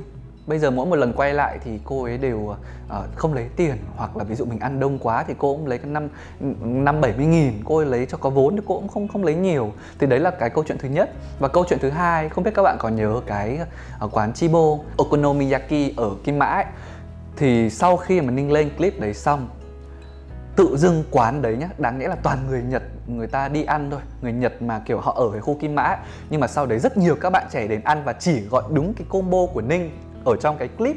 [0.46, 2.56] Bây giờ mỗi một lần quay lại thì cô ấy đều uh,
[3.14, 5.78] không lấy tiền hoặc là ví dụ mình ăn đông quá thì cô cũng lấy
[5.78, 6.08] cái năm
[6.84, 9.24] năm bảy mươi nghìn cô ấy lấy cho có vốn thì cô cũng không không
[9.24, 9.72] lấy nhiều.
[9.98, 11.10] Thì đấy là cái câu chuyện thứ nhất.
[11.38, 13.58] Và câu chuyện thứ hai không biết các bạn có nhớ cái
[13.98, 16.64] ở quán Chibo Okonomiyaki ở Kim Mã ấy,
[17.36, 19.48] thì sau khi mà ninh lên clip đấy xong
[20.56, 23.90] tự dưng quán đấy nhá đáng lẽ là toàn người nhật người ta đi ăn
[23.90, 24.00] thôi.
[24.22, 25.96] Người nhật mà kiểu họ ở cái khu kim mã
[26.30, 28.94] nhưng mà sau đấy rất nhiều các bạn trẻ đến ăn và chỉ gọi đúng
[28.94, 29.90] cái combo của ninh
[30.24, 30.96] ở trong cái clip.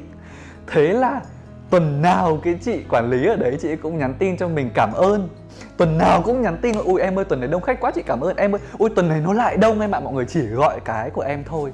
[0.68, 1.22] Thế là
[1.70, 4.94] tuần nào cái chị quản lý ở đấy chị cũng nhắn tin cho mình cảm
[4.94, 5.30] ơn.
[5.78, 8.22] Tuần nào cũng nhắn tin ui em ơi tuần này đông khách quá chị cảm
[8.22, 8.62] ơn em ơi.
[8.78, 10.00] Ui tuần này nó lại đông em ạ.
[10.00, 11.72] Mọi người chỉ gọi cái của em thôi.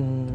[0.00, 0.28] Uhm,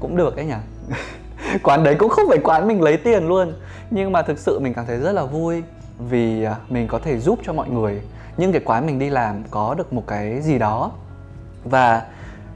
[0.00, 0.54] cũng được ấy nhỉ?
[1.62, 3.54] quán đấy cũng không phải quán mình lấy tiền luôn.
[3.90, 5.62] Nhưng mà thực sự mình cảm thấy rất là vui
[5.98, 8.02] vì à, mình có thể giúp cho mọi người.
[8.36, 10.92] Những cái quán mình đi làm có được một cái gì đó.
[11.64, 12.02] Và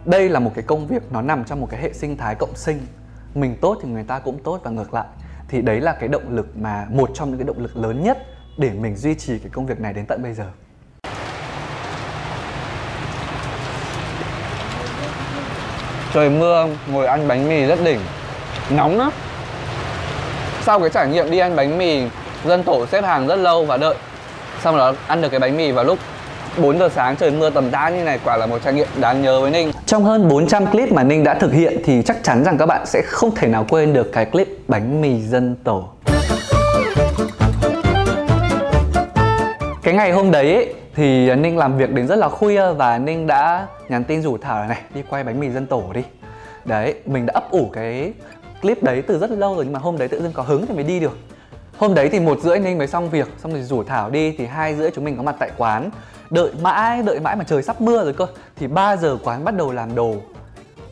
[0.05, 2.57] đây là một cái công việc nó nằm trong một cái hệ sinh thái cộng
[2.57, 2.79] sinh.
[3.35, 5.07] Mình tốt thì người ta cũng tốt và ngược lại.
[5.49, 8.19] Thì đấy là cái động lực mà, một trong những cái động lực lớn nhất
[8.59, 10.45] để mình duy trì cái công việc này đến tận bây giờ.
[16.15, 18.01] Trời mưa, ngồi ăn bánh mì rất đỉnh
[18.71, 19.13] nóng lắm
[20.63, 22.03] sau cái trải nghiệm đi ăn bánh mì
[22.45, 23.95] dân tổ xếp hàng rất lâu và đợi
[24.63, 25.99] xong đó ăn được cái bánh mì vào lúc
[26.59, 29.23] 4 giờ sáng trời mưa tầm tã như này quả là một trải nghiệm đáng
[29.23, 29.73] nhớ với Ninh.
[29.87, 32.87] Trong hơn 400 clip mà Ninh đã thực hiện thì chắc chắn rằng các bạn
[32.87, 35.89] sẽ không thể nào quên được cái clip bánh mì dân tổ.
[39.83, 43.27] Cái ngày hôm đấy ấy, thì Ninh làm việc đến rất là khuya và Ninh
[43.27, 46.03] đã nhắn tin rủ Thảo này đi quay bánh mì dân tổ đi.
[46.65, 48.13] Đấy, mình đã ấp ủ cái
[48.67, 50.75] clip đấy từ rất lâu rồi nhưng mà hôm đấy tự dưng có hứng thì
[50.75, 51.19] mới đi được.
[51.79, 54.47] Hôm đấy thì một rưỡi ninh mới xong việc, xong rồi rủ thảo đi, thì
[54.47, 55.91] hai rưỡi chúng mình có mặt tại quán.
[56.31, 58.27] Đợi mãi đợi mãi mà trời sắp mưa rồi cơ,
[58.57, 60.15] thì 3 giờ quán bắt đầu làm đồ.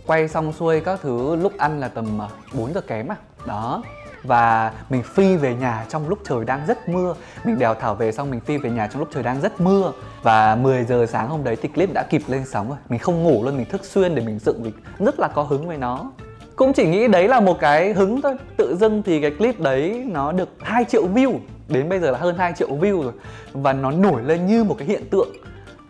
[0.07, 3.17] Quay xong xuôi các thứ, lúc ăn là tầm à, 4 giờ kém à.
[3.47, 3.83] Đó.
[4.23, 7.15] Và mình phi về nhà trong lúc trời đang rất mưa.
[7.45, 9.93] Mình đèo thảo về xong mình phi về nhà trong lúc trời đang rất mưa.
[10.23, 12.79] Và 10 giờ sáng hôm đấy thì clip đã kịp lên sóng rồi.
[12.89, 15.69] Mình không ngủ luôn, mình thức xuyên để mình dựng, mình rất là có hứng
[15.69, 16.11] với nó
[16.57, 18.37] cũng chỉ nghĩ đấy là một cái hứng thôi.
[18.57, 21.39] Tự dưng thì cái clip đấy nó được 2 triệu view.
[21.69, 23.13] Đến bây giờ là hơn 2 triệu view rồi.
[23.53, 25.29] Và nó nổi lên như một cái hiện tượng.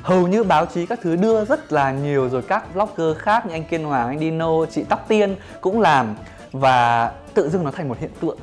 [0.00, 3.53] Hầu như báo chí các thứ đưa rất là nhiều rồi các vlogger khác như
[3.53, 6.14] anh Kiên Hoàng, anh Dino, chị Tóc Tiên cũng làm.
[6.53, 8.38] Và tự dưng nó thành một hiện tượng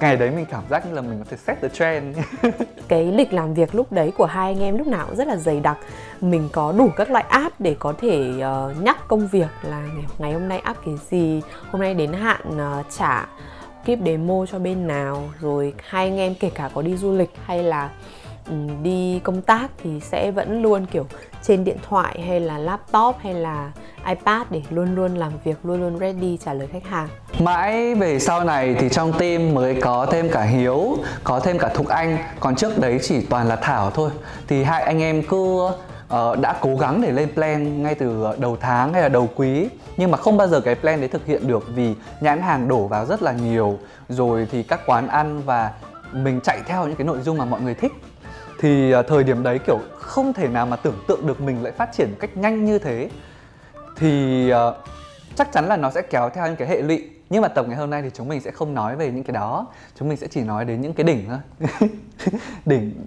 [0.00, 2.18] ngày đấy mình cảm giác như là mình có thể set the trend.
[2.88, 5.36] Cái lịch làm việc lúc đấy của hai anh em lúc nào cũng rất là
[5.36, 5.78] dày đặc.
[6.20, 10.32] Mình có đủ các loại app để có thể uh, nhắc công việc là ngày
[10.32, 13.26] hôm nay app cái gì hôm nay đến hạn uh, trả
[13.84, 15.28] kíp demo cho bên nào.
[15.40, 17.90] Rồi hai anh em kể cả có đi du lịch hay là
[18.50, 21.06] um, đi công tác thì sẽ vẫn luôn kiểu
[21.46, 23.72] trên điện thoại hay là laptop hay là
[24.08, 27.08] iPad để luôn luôn làm việc luôn luôn ready trả lời khách hàng.
[27.38, 31.68] Mãi về sau này thì trong team mới có thêm cả Hiếu, có thêm cả
[31.68, 32.18] Thục Anh.
[32.40, 34.10] Còn trước đấy chỉ toàn là Thảo thôi.
[34.48, 38.56] Thì hai anh em cứ uh, đã cố gắng để lên plan ngay từ đầu
[38.60, 39.68] tháng hay là đầu quý.
[39.96, 42.86] Nhưng mà không bao giờ cái plan đấy thực hiện được vì nhãn hàng đổ
[42.86, 43.78] vào rất là nhiều.
[44.08, 45.70] Rồi thì các quán ăn và
[46.12, 47.92] mình chạy theo những cái nội dung mà mọi người thích
[48.64, 51.72] thì à, thời điểm đấy kiểu không thể nào mà tưởng tượng được mình lại
[51.72, 53.08] phát triển một cách nhanh như thế.
[53.96, 54.74] Thì uh,
[55.34, 57.10] chắc chắn là nó sẽ kéo theo những cái hệ lụy.
[57.30, 59.34] Nhưng mà tập ngày hôm nay thì chúng mình sẽ không nói về những cái
[59.34, 59.66] đó.
[59.98, 61.68] Chúng mình sẽ chỉ nói đến những cái đỉnh thôi.
[62.66, 63.06] Đỉnh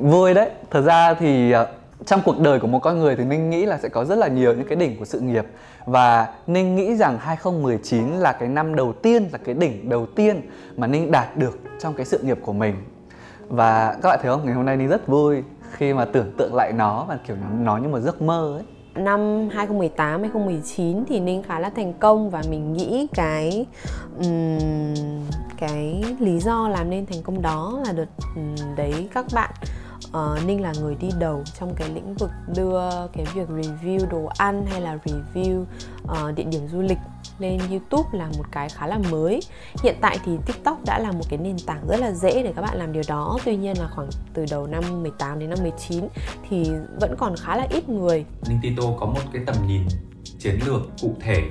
[0.00, 0.50] vui đấy.
[0.70, 1.68] Thật ra thì uh,
[2.06, 4.28] trong cuộc đời của một con người thì Ninh nghĩ là sẽ có rất là
[4.28, 5.46] nhiều những cái đỉnh của sự nghiệp.
[5.86, 10.40] Và Ninh nghĩ rằng 2019 là cái năm đầu tiên là cái đỉnh đầu tiên
[10.76, 12.76] mà Ninh đạt được trong cái sự nghiệp của mình
[13.50, 14.44] và các bạn thấy không?
[14.44, 17.76] Ngày hôm nay Ninh rất vui khi mà tưởng tượng lại nó và kiểu nó
[17.76, 18.64] như một giấc mơ ấy.
[18.94, 23.66] Năm 2018 2019 thì Ninh khá là thành công và mình nghĩ cái
[24.18, 25.24] um,
[25.56, 29.50] cái lý do làm nên thành công đó là được um, đấy các bạn.
[30.08, 32.80] Uh, Ninh là người đi đầu trong cái lĩnh vực đưa
[33.12, 35.62] cái việc review đồ ăn hay là review
[36.02, 36.98] uh, địa điểm du lịch
[37.40, 39.40] lên YouTube là một cái khá là mới.
[39.82, 42.62] Hiện tại thì TikTok đã là một cái nền tảng rất là dễ để các
[42.62, 43.38] bạn làm điều đó.
[43.44, 46.08] Tuy nhiên là khoảng từ đầu năm 18 đến năm 19
[46.48, 48.24] thì vẫn còn khá là ít người.
[48.48, 49.82] Ninh Tito có một cái tầm nhìn
[50.38, 51.42] chiến lược cụ thể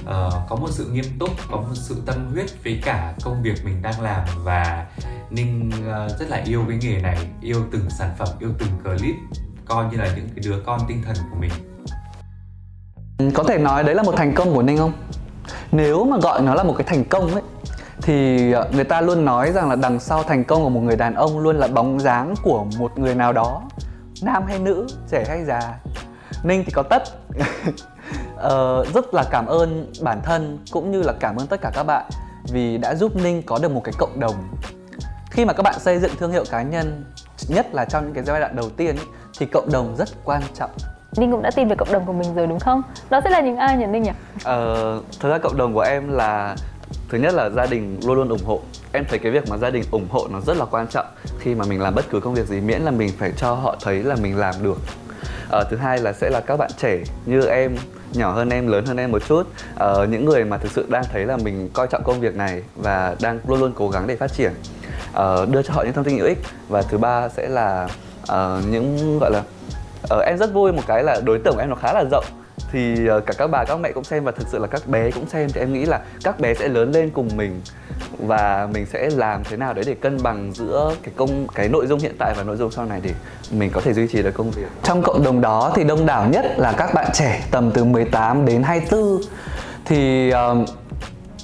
[0.00, 3.64] uh, có một sự nghiêm túc có một sự tâm huyết với cả công việc
[3.64, 4.86] mình đang làm và
[5.30, 9.14] ninh uh, rất là yêu cái nghề này yêu từng sản phẩm yêu từng clip
[9.64, 11.50] coi như là những cái đứa con tinh thần của mình.
[13.34, 14.92] Có thể nói đấy là một thành công của ninh không
[15.72, 17.42] nếu mà gọi nó là một cái thành công ấy
[18.02, 20.96] thì ờ, người ta luôn nói rằng là đằng sau thành công của một người
[20.96, 23.62] đàn ông luôn là bóng dáng của một người nào đó
[24.22, 25.60] nam hay nữ trẻ hay già.
[26.44, 27.02] Ninh thì có tất.
[28.34, 31.82] Uh, rất là cảm ơn bản thân cũng như là cảm ơn tất cả các
[31.82, 32.10] bạn
[32.52, 34.34] vì đã giúp ninh có được một cái cộng đồng.
[35.30, 37.04] Khi mà các bạn xây dựng thương hiệu cá nhân
[37.48, 38.96] nhất là trong những cái giai đoạn đầu tiên
[39.38, 40.70] thì cộng đồng rất quan trọng
[41.16, 42.82] Ninh cũng đã tìm được cộng đồng của mình rồi đúng không?
[43.10, 44.10] Đó sẽ là những ai nhỉ Ninh nhỉ?
[44.44, 46.56] Ờ, thực ra cộng đồng của em là
[47.08, 48.60] thứ nhất là gia đình luôn luôn ủng hộ.
[48.92, 51.06] Em thấy cái việc mà gia đình ủng hộ nó rất là quan trọng.
[51.40, 53.76] Khi mà mình làm bất cứ công việc gì miễn là mình phải cho họ
[53.82, 54.78] thấy là mình làm được.
[55.50, 57.76] Ờ, thứ hai là sẽ là các bạn trẻ như em
[58.12, 59.42] nhỏ hơn em lớn hơn em một chút.
[59.74, 62.62] Ờ, những người mà thực sự đang thấy là mình coi trọng công việc này
[62.76, 64.52] và đang luôn luôn cố gắng để phát triển.
[65.12, 66.38] Ờ, đưa cho họ những thông tin hữu ích.
[66.68, 67.88] Và thứ ba sẽ là
[68.22, 69.42] uh, những gọi là
[70.14, 72.24] uh, em rất vui một cái là đối tượng của em nó khá là rộng.
[72.72, 75.10] Thì uh, cả các bà các mẹ cũng xem và thực sự là các bé
[75.10, 77.60] cũng xem thì em nghĩ là các bé sẽ lớn lên cùng mình
[78.18, 81.86] và mình sẽ làm thế nào đấy để cân bằng giữa cái công cái nội
[81.86, 83.10] dung hiện tại và nội dung sau này để
[83.52, 84.68] mình có thể duy trì được công việc.
[84.82, 88.44] Trong cộng đồng đó thì đông đảo nhất là các bạn trẻ tầm từ 18
[88.44, 89.20] đến 24
[89.84, 90.68] thì uh,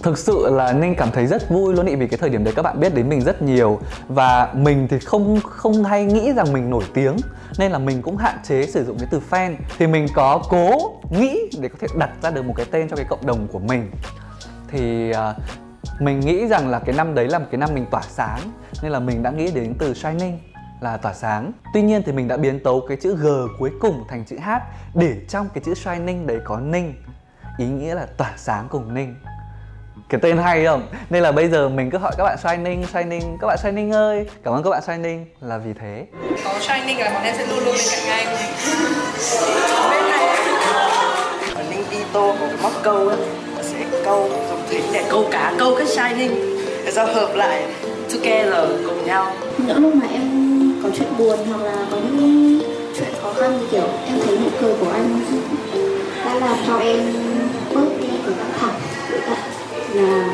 [0.02, 2.54] thực sự là ninh cảm thấy rất vui luôn ý vì cái thời điểm đấy
[2.56, 6.52] các bạn biết đến mình rất nhiều và mình thì không không hay nghĩ rằng
[6.52, 7.16] mình nổi tiếng
[7.58, 9.56] nên là mình cũng hạn chế sử dụng cái từ fan.
[9.78, 12.96] Thì mình có cố nghĩ để có thể đặt ra được một cái tên cho
[12.96, 13.90] cái cộng đồng của mình.
[14.68, 18.02] Thì uh, mình nghĩ rằng là cái năm đấy là một cái năm mình tỏa
[18.02, 18.40] sáng.
[18.82, 20.38] Nên là mình đã nghĩ đến từ shining
[20.80, 21.52] là tỏa sáng.
[21.74, 23.26] Tuy nhiên thì mình đã biến tấu cái chữ G
[23.58, 24.50] cuối cùng thành chữ H
[24.94, 26.94] Để trong cái chữ Shining đấy có Ninh
[27.58, 29.16] Ý nghĩa là tỏa sáng cùng Ninh
[30.08, 30.82] cái tên hay không?
[31.10, 34.26] Nên là bây giờ mình cứ hỏi các bạn shining shining các bạn shining ơi.
[34.44, 35.26] Cảm ơn các bạn shining.
[35.40, 36.04] Là vì thế.
[36.44, 38.36] Có shining là bọn em sẽ luôn luôn bên cạnh anh
[41.54, 43.18] ở ninh Tito có cái móc câu ấy
[43.62, 46.34] sẽ câu dùng thính để câu cá câu cái shining.
[46.84, 47.62] Để do hợp lại
[48.12, 49.32] together cùng nhau.
[49.58, 50.22] Những lúc mà em
[50.82, 52.60] có chuyện buồn hoặc là có những
[52.98, 55.20] chuyện khó khăn thì kiểu em thấy nụ cười của anh
[56.24, 56.98] đã làm cho em
[57.74, 58.73] bớt đi cái căng thẳng
[59.94, 60.24] là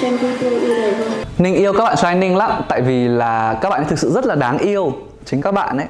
[0.00, 3.84] Trang yêu đời hơn Ninh yêu các bạn Shining lắm Tại vì là các bạn
[3.88, 4.92] thực sự rất là đáng yêu.
[5.24, 5.86] Chính các bạn ấy.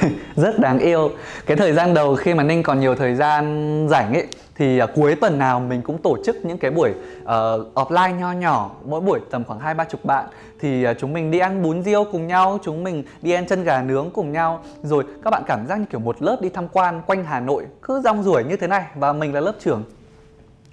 [0.36, 1.10] Rất đáng yêu.
[1.46, 4.90] Cái thời gian đầu khi mà ninh còn nhiều thời gian rảnh ấy thì uh,
[4.94, 6.90] cuối tuần nào mình cũng tổ chức những cái buổi
[7.22, 7.26] uh,
[7.74, 8.70] offline nho nhỏ.
[8.84, 10.24] Mỗi buổi tầm khoảng hai ba chục bạn.
[10.60, 13.64] Thì uh, chúng mình đi ăn bún riêu cùng nhau chúng mình đi ăn chân
[13.64, 14.62] gà nướng cùng nhau.
[14.82, 17.66] Rồi các bạn cảm giác như kiểu một lớp đi tham quan quanh Hà Nội
[17.82, 18.84] cứ rong ruổi như thế này.
[18.94, 19.82] Và mình là lớp trưởng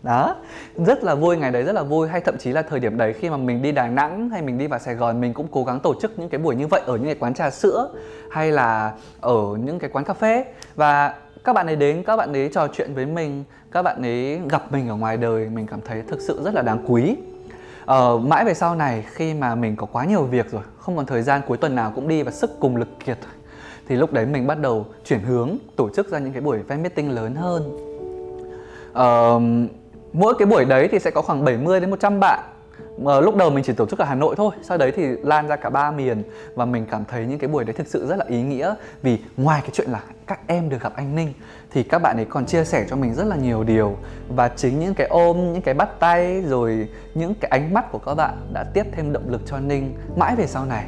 [0.04, 0.36] đó
[0.86, 2.08] rất là vui ngày đấy rất là vui.
[2.08, 4.58] Hay thậm chí là thời điểm đấy khi mà mình đi Đà Nẵng hay mình
[4.58, 6.82] đi vào Sài Gòn mình cũng cố gắng tổ chức những cái buổi như vậy
[6.86, 7.90] ở những cái quán trà sữa
[8.32, 10.46] hay là ở những cái quán cà phê.
[10.76, 14.40] Và các bạn ấy đến các bạn ấy trò chuyện với mình các bạn ấy
[14.50, 17.16] gặp mình ở ngoài đời mình cảm thấy thực sự rất là đáng quý.
[17.86, 21.06] Ờ, mãi về sau này khi mà mình có quá nhiều việc rồi không còn
[21.06, 23.18] thời gian cuối tuần nào cũng đi và sức cùng lực kiệt
[23.88, 26.82] thì lúc đấy mình bắt đầu chuyển hướng tổ chức ra những cái buổi fan
[26.82, 27.78] meeting lớn hơn.
[28.92, 29.72] Uh,
[30.14, 32.40] mỗi cái buổi đấy thì sẽ có khoảng 70 đến 100 bạn.
[32.98, 35.48] Mà lúc đầu mình chỉ tổ chức ở Hà Nội thôi, sau đấy thì lan
[35.48, 36.24] ra cả ba miền
[36.56, 39.18] và mình cảm thấy những cái buổi đấy thực sự rất là ý nghĩa vì
[39.38, 41.34] ngoài cái chuyện là các em được gặp anh Ninh
[41.72, 43.98] thì các bạn ấy còn chia sẻ cho mình rất là nhiều điều
[44.30, 48.00] và chính những cái ôm, những cái bắt tay rồi những cái ánh mắt của
[48.00, 50.86] các bạn đã tiếp thêm động lực cho Ninh mãi về sau này.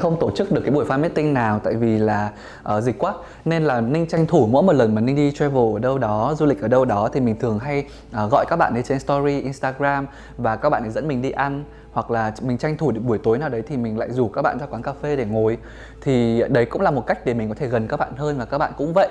[0.00, 2.32] Không tổ chức được cái buổi fan meeting nào tại vì là
[2.76, 3.14] uh, dịch quá.
[3.44, 6.34] Nên là Ninh tranh thủ mỗi một lần mà Ninh đi travel ở đâu đó
[6.38, 7.84] du lịch ở đâu đó thì mình thường hay
[8.24, 11.30] uh, gọi các bạn ấy trên story Instagram và các bạn ấy dẫn mình đi
[11.30, 11.64] ăn.
[11.92, 14.58] Hoặc là mình tranh thủ buổi tối nào đấy thì mình lại rủ các bạn
[14.58, 15.58] ra quán cà phê để ngồi.
[16.00, 18.44] Thì đấy cũng là một cách để mình có thể gần các bạn hơn và
[18.44, 19.08] các bạn cũng vậy.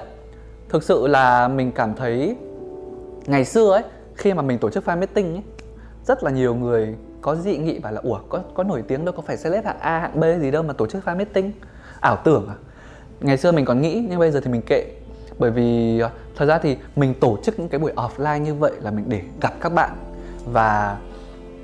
[0.70, 2.36] Thực sự là mình cảm thấy
[3.26, 3.84] ngày xưa ấy
[4.16, 5.44] khi mà mình tổ chức fan meeting ấy
[6.06, 9.14] rất là nhiều người có dị nghị và là, ủa, có có nổi tiếng đâu,
[9.18, 11.52] có phải celeb hạng A, hạng B gì đâu mà tổ chức fan meeting.
[12.00, 12.56] Ảo tưởng à?
[13.20, 14.86] Ngày xưa mình còn nghĩ, nhưng bây giờ thì mình kệ.
[15.38, 18.72] Bởi vì ờ, thật ra thì mình tổ chức những cái buổi offline như vậy
[18.82, 19.90] là mình để gặp các bạn.
[20.46, 20.98] Và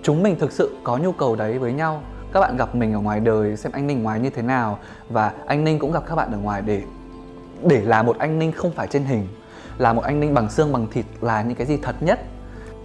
[0.03, 2.01] chúng mình thực sự có nhu cầu đấy với nhau.
[2.33, 4.79] Các bạn gặp mình ở ngoài đời, xem anh ninh ngoài như thế nào.
[5.09, 6.81] Và anh ninh cũng gặp các bạn ở ngoài để
[7.63, 9.27] để là một anh ninh không phải trên hình.
[9.77, 12.19] Là một anh ninh bằng xương, bằng thịt, là những cái gì thật nhất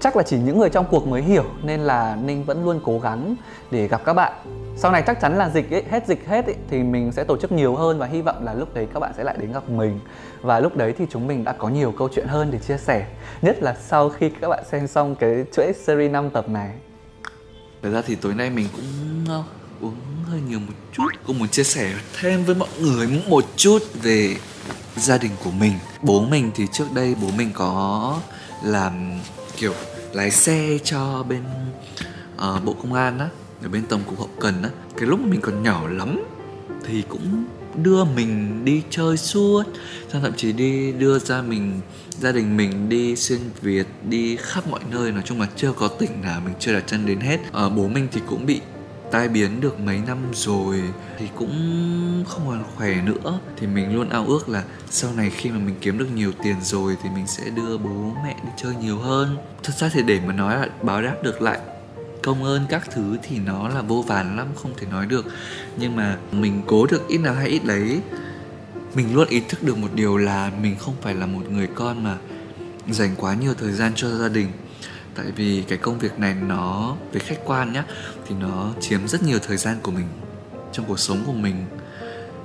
[0.01, 2.99] chắc là chỉ những người trong cuộc mới hiểu nên là ninh vẫn luôn cố
[2.99, 3.35] gắng
[3.71, 4.33] để gặp các bạn.
[4.77, 7.37] Sau này chắc chắn là dịch ấy, hết dịch hết ấy, thì mình sẽ tổ
[7.37, 9.69] chức nhiều hơn và hy vọng là lúc đấy các bạn sẽ lại đến gặp
[9.69, 10.01] mình.
[10.43, 13.07] Và lúc đấy thì chúng mình đã có nhiều câu chuyện hơn để chia sẻ
[13.43, 16.71] nhất là sau khi các bạn xem xong cái chuỗi series 5 tập này.
[17.83, 18.85] Thật ra thì tối nay mình cũng
[19.41, 19.45] uh,
[19.83, 23.83] uống hơi nhiều một chút Cũng muốn chia sẻ thêm với mọi người một chút
[24.03, 24.37] về
[24.97, 25.73] gia đình của mình.
[26.03, 28.17] Bố mình thì trước đây bố mình có
[28.63, 29.21] làm
[29.61, 29.75] kiểu
[30.13, 31.43] lái xe cho bên
[32.37, 33.29] uh, bộ công an á
[33.63, 34.71] ở bên tổng cục hậu cần á.
[34.97, 36.21] Cái lúc mình còn nhỏ lắm
[36.87, 37.45] thì cũng
[37.83, 39.63] đưa mình đi chơi suốt
[40.09, 41.81] xong thậm chí đi đưa ra mình
[42.21, 45.13] gia đình mình đi xuyên việt đi khắp mọi nơi.
[45.13, 47.39] Nói chung là chưa có tỉnh nào mình chưa đặt chân đến hết.
[47.53, 48.61] Ờ, bố mình thì cũng bị
[49.11, 50.83] tai biến được mấy năm rồi
[51.19, 53.39] thì cũng không còn khỏe nữa.
[53.57, 56.57] Thì mình luôn ao ước là sau này khi mà mình kiếm được nhiều tiền
[56.63, 59.37] rồi thì mình sẽ đưa bố mẹ đi chơi nhiều hơn.
[59.63, 61.59] Thật ra thì để mà nói là báo đáp được lại
[62.23, 65.27] công ơn các thứ thì nó là vô vàn lắm, không thể nói được.
[65.77, 68.01] Nhưng mà mình cố được ít nào hay ít đấy,
[68.95, 72.05] mình luôn ý thức được một điều là mình không phải là một người con
[72.05, 72.17] mà
[72.89, 74.49] dành quá nhiều thời gian cho gia đình
[75.15, 77.85] tại vì cái công việc này nó về khách quan nhá,
[78.29, 80.07] thì nó chiếm rất nhiều thời gian của mình
[80.73, 81.67] trong cuộc sống của mình.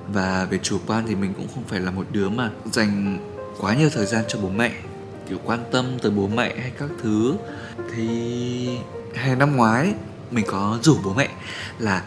[0.08, 3.20] Và về chủ quan thì mình cũng không phải là một đứa mà dành
[3.60, 4.72] quá nhiều thời gian cho bố mẹ,
[5.30, 7.36] kiểu quan tâm tới bố mẹ hay các thứ.
[7.96, 8.78] Thì
[9.16, 9.94] hè năm ngoái,
[10.32, 11.30] mình có rủ bố mẹ
[11.80, 12.04] là,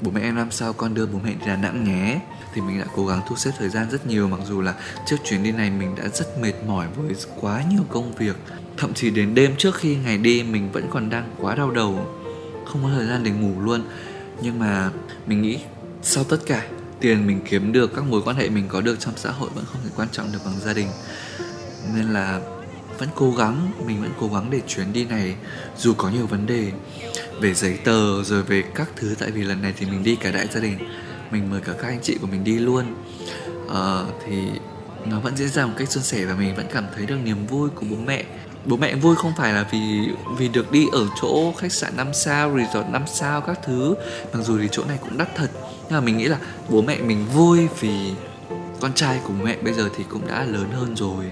[0.00, 2.20] bố mẹ em năm sau con đưa bố mẹ đi Đà Nẵng nhé?
[2.54, 4.74] Thì mình đã cố gắng thu xếp thời gian rất nhiều, mặc dù là
[5.06, 8.36] trước chuyến đi này mình đã rất mệt mỏi với quá nhiều công việc
[8.76, 12.06] thậm chí đến đêm trước khi ngày đi mình vẫn còn đang quá đau đầu.
[12.66, 13.82] Không có thời gian để ngủ luôn.
[14.42, 14.90] Nhưng mà
[15.26, 15.58] mình nghĩ
[16.02, 16.66] sau tất cả
[17.00, 19.64] tiền mình kiếm được các mối quan hệ mình có được trong xã hội vẫn
[19.64, 20.88] không thể quan trọng được bằng gia đình.
[21.94, 22.40] Nên là
[22.98, 25.34] vẫn cố gắng mình vẫn cố gắng để chuyến đi này
[25.78, 26.72] dù có nhiều vấn đề
[27.40, 29.14] về giấy tờ rồi về các thứ.
[29.18, 30.78] Tại vì lần này thì mình đi cả đại gia đình
[31.30, 32.84] mình mời cả các anh chị của mình đi luôn.
[33.74, 34.36] À, thì
[35.06, 37.46] nó vẫn diễn ra một cách suôn sẻ và mình vẫn cảm thấy được niềm
[37.46, 38.24] vui của bố mẹ
[38.66, 42.14] bố mẹ vui không phải là vì vì được đi ở chỗ khách sạn 5
[42.14, 43.94] sao, resort 5 sao các thứ.
[44.32, 45.50] Mặc dù thì chỗ này cũng đắt thật.
[45.68, 48.12] Nhưng mà mình nghĩ là bố mẹ mình vui vì
[48.80, 51.24] con trai của mẹ bây giờ thì cũng đã lớn hơn rồi.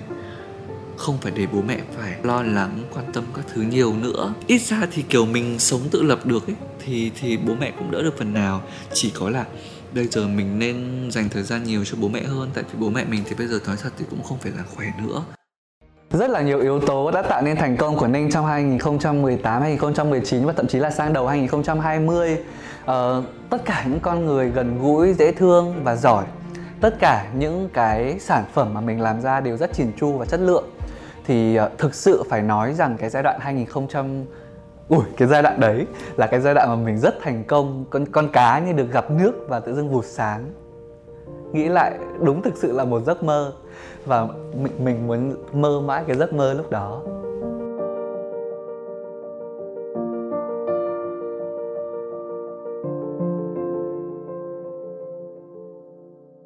[0.96, 4.34] Không phải để bố mẹ phải lo lắng, quan tâm các thứ nhiều nữa.
[4.46, 7.90] Ít ra thì kiểu mình sống tự lập được ấy, thì thì bố mẹ cũng
[7.90, 8.62] đỡ được phần nào.
[8.94, 9.44] Chỉ có là
[9.94, 12.50] bây giờ mình nên dành thời gian nhiều cho bố mẹ hơn.
[12.54, 14.62] Tại vì bố mẹ mình thì bây giờ nói thật thì cũng không phải là
[14.74, 15.24] khỏe nữa.
[16.12, 20.46] Rất là nhiều yếu tố đã tạo nên thành công của Ninh trong 2018, 2019
[20.46, 22.38] và thậm chí là sang đầu 2020.
[22.84, 26.24] Ờ, tất cả những con người gần gũi, dễ thương và giỏi.
[26.80, 30.26] Tất cả những cái sản phẩm mà mình làm ra đều rất chỉn chu và
[30.26, 30.64] chất lượng.
[31.26, 34.26] Thì uh, thực sự phải nói rằng cái giai đoạn 2000
[34.88, 38.06] Ui, cái giai đoạn đấy là cái giai đoạn mà mình rất thành công Con
[38.06, 40.52] con cá như được gặp nước và tự dưng vụt sáng
[41.52, 43.52] Nghĩ lại đúng thực sự là một giấc mơ
[44.06, 44.28] và
[44.62, 47.02] mình, mình muốn mơ mãi cái giấc mơ lúc đó.